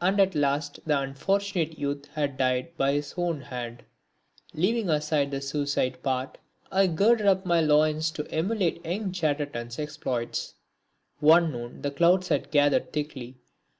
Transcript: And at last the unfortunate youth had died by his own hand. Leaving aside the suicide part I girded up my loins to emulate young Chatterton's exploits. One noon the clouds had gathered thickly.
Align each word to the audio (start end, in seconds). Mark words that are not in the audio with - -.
And 0.00 0.18
at 0.18 0.34
last 0.34 0.80
the 0.86 0.98
unfortunate 1.00 1.78
youth 1.78 2.06
had 2.06 2.36
died 2.36 2.76
by 2.76 2.94
his 2.94 3.14
own 3.16 3.42
hand. 3.42 3.84
Leaving 4.54 4.90
aside 4.90 5.30
the 5.30 5.40
suicide 5.40 6.02
part 6.02 6.38
I 6.72 6.88
girded 6.88 7.28
up 7.28 7.46
my 7.46 7.60
loins 7.60 8.10
to 8.14 8.28
emulate 8.28 8.84
young 8.84 9.12
Chatterton's 9.12 9.78
exploits. 9.78 10.54
One 11.20 11.52
noon 11.52 11.82
the 11.82 11.92
clouds 11.92 12.26
had 12.26 12.50
gathered 12.50 12.92
thickly. 12.92 13.36